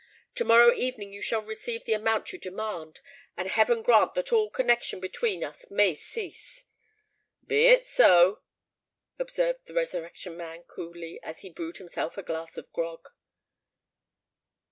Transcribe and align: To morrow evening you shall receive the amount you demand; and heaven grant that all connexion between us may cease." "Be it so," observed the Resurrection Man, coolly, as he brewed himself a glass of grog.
To 0.33 0.43
morrow 0.43 0.73
evening 0.73 1.13
you 1.13 1.21
shall 1.21 1.43
receive 1.43 1.85
the 1.85 1.93
amount 1.93 2.33
you 2.33 2.39
demand; 2.39 3.01
and 3.37 3.47
heaven 3.47 3.83
grant 3.83 4.15
that 4.15 4.33
all 4.33 4.49
connexion 4.49 4.99
between 4.99 5.43
us 5.43 5.69
may 5.69 5.93
cease." 5.93 6.65
"Be 7.45 7.67
it 7.67 7.85
so," 7.85 8.41
observed 9.19 9.65
the 9.67 9.75
Resurrection 9.75 10.35
Man, 10.35 10.63
coolly, 10.63 11.21
as 11.21 11.41
he 11.41 11.51
brewed 11.51 11.77
himself 11.77 12.17
a 12.17 12.23
glass 12.23 12.57
of 12.57 12.73
grog. 12.73 13.09